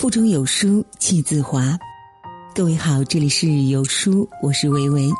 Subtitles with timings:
[0.00, 1.78] 腹中有书气自华。
[2.54, 5.10] 各位好，这里是有书，我是维维。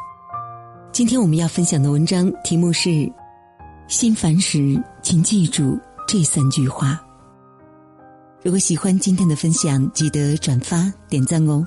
[0.90, 2.88] 今天我们要分享的文章题目是：
[3.88, 6.98] 心烦时，请记住这三句话。
[8.42, 11.62] 如果喜欢今天的分享，记得转发点赞哦。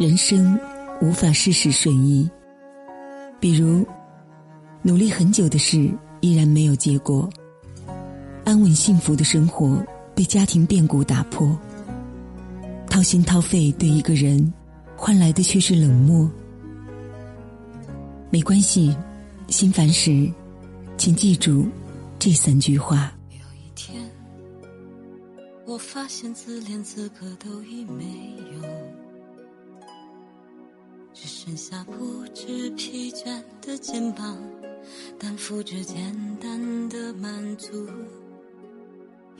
[0.00, 0.58] 人生
[1.02, 2.26] 无法事事顺意，
[3.38, 3.86] 比如
[4.80, 5.92] 努力很久的事
[6.22, 7.28] 依然没有结果，
[8.42, 11.54] 安稳幸福的生活被家庭变故打破，
[12.88, 14.50] 掏心掏肺对一个人
[14.96, 16.26] 换来的却是冷漠。
[18.30, 18.96] 没关系，
[19.48, 20.32] 心烦时，
[20.96, 21.68] 请记住
[22.18, 23.12] 这三句话。
[23.32, 24.10] 有一天，
[25.66, 28.02] 我发现自怜资格都已没
[28.54, 29.09] 有。
[31.22, 34.38] 只剩下不知疲倦的肩膀，
[35.18, 37.86] 担负着简单的满足。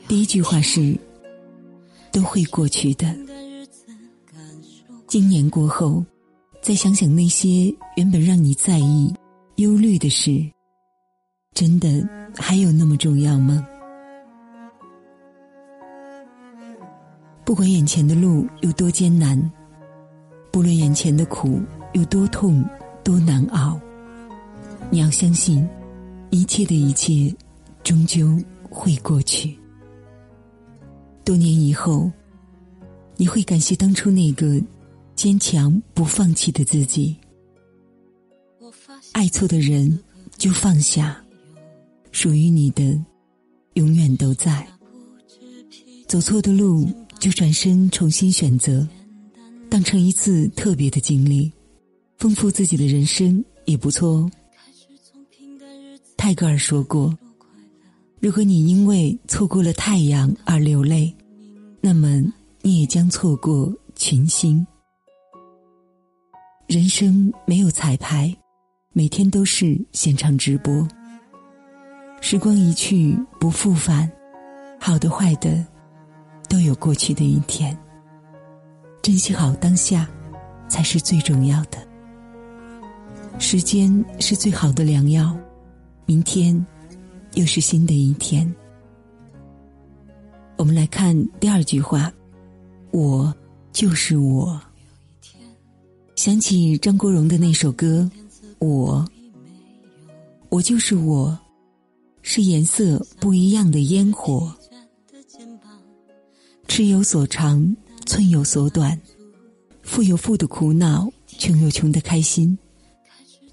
[0.07, 0.95] 第一句话是：
[2.11, 3.15] 都会过去的。
[5.07, 6.05] 今年过后，
[6.61, 9.11] 再想想那些原本让你在意、
[9.55, 10.39] 忧虑的事，
[11.55, 12.07] 真的
[12.37, 13.65] 还有那么重要吗？
[17.43, 19.51] 不管眼前的路有多艰难。
[20.51, 21.61] 不论眼前的苦
[21.93, 22.63] 有多痛
[23.03, 23.79] 多难熬，
[24.89, 25.67] 你要相信，
[26.29, 27.33] 一切的一切
[27.83, 28.37] 终究
[28.69, 29.57] 会过去。
[31.23, 32.11] 多年以后，
[33.15, 34.61] 你会感谢当初那个
[35.15, 37.15] 坚强不放弃的自己。
[39.13, 39.97] 爱错的人
[40.37, 41.23] 就放下，
[42.11, 42.99] 属于你的
[43.75, 44.67] 永远都在。
[46.07, 46.85] 走错的路
[47.19, 48.85] 就转身重新选择。
[49.71, 51.49] 当成一次特别的经历，
[52.17, 54.31] 丰富自己的人生也不错哦。
[56.17, 57.17] 泰戈尔说过
[58.19, 61.15] ：“如果你因为错过了太阳而流泪，
[61.79, 62.21] 那么
[62.61, 64.67] 你也将错过群星。”
[66.67, 68.35] 人生没有彩排，
[68.91, 70.85] 每天都是现场直播。
[72.19, 74.11] 时光一去不复返，
[74.77, 75.65] 好的坏的，
[76.49, 77.75] 都有过去的一天。
[79.01, 80.07] 珍惜好当下，
[80.69, 81.79] 才是最重要的。
[83.39, 85.35] 时间是最好的良药，
[86.05, 86.63] 明天
[87.33, 88.53] 又是新的一天。
[90.55, 92.13] 我们来看第二句话
[92.93, 93.33] ：“我
[93.71, 94.61] 就是我。”
[96.15, 98.07] 想起张国荣的那首歌
[98.65, 99.03] 《我》，
[100.49, 101.35] 我就是我，
[102.21, 104.53] 是颜色不一样的烟火，
[106.67, 107.75] 尺有所长。
[108.11, 108.99] 寸有所短，
[109.83, 112.57] 富有富的苦恼，穷有穷的开心。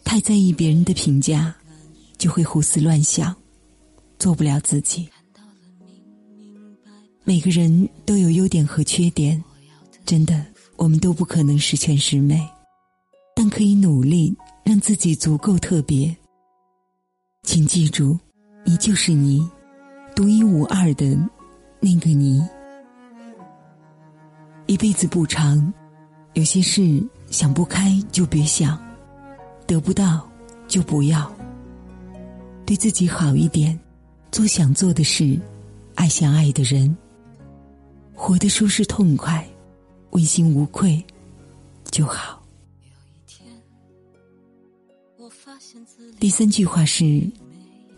[0.02, 1.54] 太在意别人的评价，
[2.16, 3.32] 就会胡思乱想，
[4.19, 5.08] 做不了自己。
[7.22, 9.41] 每个人都有优点和缺点，
[10.04, 10.44] 真的，
[10.75, 12.44] 我们都不可能十全十美，
[13.36, 16.12] 但可以努力让自己足够特别。
[17.44, 18.19] 请记住，
[18.64, 19.48] 你就是你，
[20.16, 21.16] 独一无二的
[21.78, 22.42] 那个你。
[24.68, 25.72] 一辈子不长，
[26.34, 28.78] 有些事想不开就别想，
[29.66, 30.30] 得不到
[30.68, 31.34] 就不要。
[32.66, 33.76] 对自己好一点，
[34.30, 35.40] 做想做的事，
[35.94, 36.94] 爱想爱的人，
[38.14, 39.42] 活得舒适痛快，
[40.10, 41.02] 问心无愧
[41.90, 42.44] 就好。
[46.20, 47.26] 第三句话是：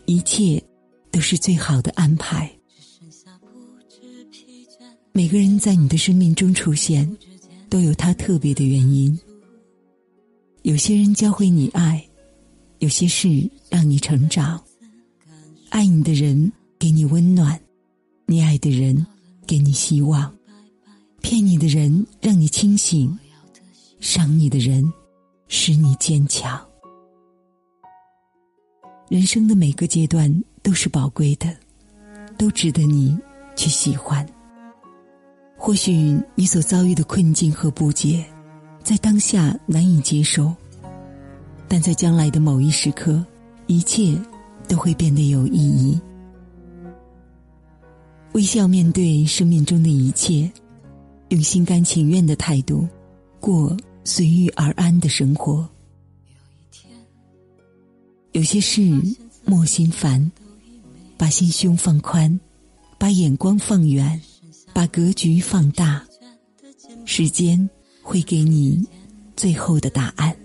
[0.05, 0.63] 一切
[1.11, 2.49] 都是最好的安排。
[5.13, 7.17] 每个人在你的生命中出现，
[7.69, 9.19] 都有他特别的原因。
[10.61, 12.01] 有些人教会你爱，
[12.79, 14.61] 有些事让你成长。
[15.69, 16.49] 爱你的人
[16.79, 17.59] 给你温暖，
[18.25, 19.05] 你爱的人
[19.45, 20.33] 给你希望。
[21.21, 23.17] 骗你的人让你清醒，
[23.99, 24.91] 伤你的人
[25.49, 26.59] 使你坚强。
[29.09, 31.53] 人生的每个阶段都是宝贵的，
[32.37, 33.17] 都值得你
[33.57, 34.25] 去喜欢。
[35.63, 38.25] 或许你所遭遇的困境和不解，
[38.83, 40.51] 在当下难以接受，
[41.67, 43.23] 但在将来的某一时刻，
[43.67, 44.19] 一切
[44.67, 46.01] 都会变得有意义。
[48.31, 50.51] 微笑面对生命中的一切，
[51.29, 52.87] 用心甘情愿的态度，
[53.39, 55.69] 过随遇而安的生活。
[58.31, 58.81] 有些事
[59.45, 60.31] 莫心烦，
[61.17, 62.39] 把心胸放宽，
[62.97, 64.19] 把眼光放远。
[64.73, 66.05] 把格局放大，
[67.05, 67.69] 时间
[68.01, 68.85] 会给你
[69.35, 70.35] 最后的答案。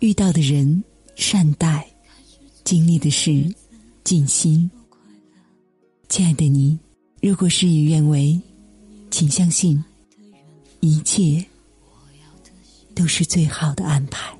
[0.00, 0.82] 遇到的人
[1.16, 1.86] 善待，
[2.64, 3.52] 经历的事
[4.04, 4.70] 尽心。
[6.08, 6.78] 亲爱的你，
[7.20, 8.40] 如果事与愿违，
[9.10, 9.82] 请相信，
[10.80, 11.44] 一切
[12.94, 14.39] 都是最好的安排。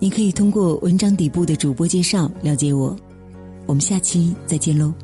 [0.00, 2.96] 你可以通过文章底部的主播介绍了解我，
[3.66, 4.94] 我们下期再见喽。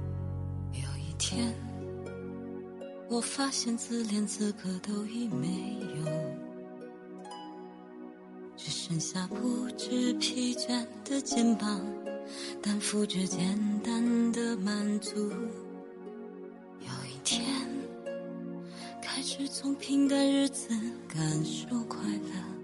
[0.73, 1.53] 有一天，
[3.09, 5.49] 我发现自怜资格都已没
[5.97, 7.29] 有，
[8.57, 11.81] 只剩下不知疲倦的肩膀，
[12.63, 15.17] 担负着简单的满足。
[16.81, 17.45] 有一天，
[19.03, 20.69] 开始从平淡日子
[21.09, 22.64] 感受快乐。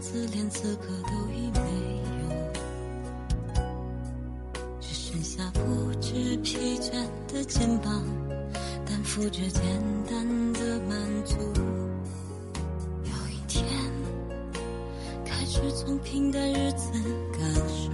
[0.00, 1.58] 自怜资格都已没
[2.20, 3.60] 有，
[4.80, 5.60] 只剩下不
[6.00, 6.92] 知疲倦
[7.32, 8.04] 的肩膀，
[8.86, 9.62] 担负着简
[10.08, 11.36] 单的满足。
[13.02, 13.64] 有一天，
[15.24, 16.92] 开始从平淡日子
[17.32, 17.90] 感受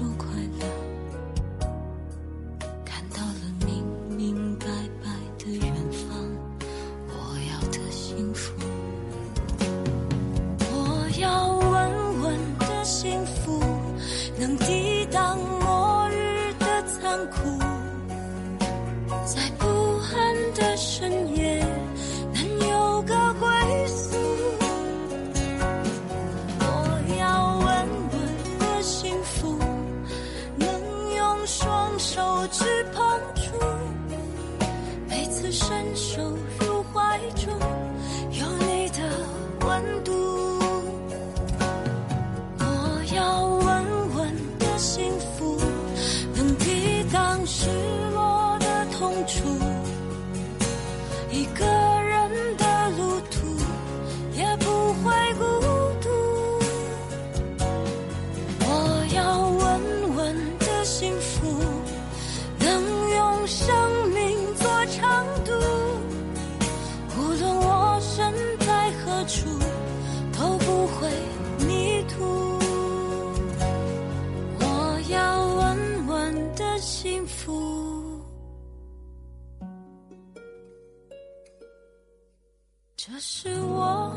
[83.14, 84.12] 那是我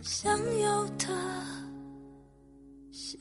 [0.00, 1.08] 想要的
[2.90, 3.18] 心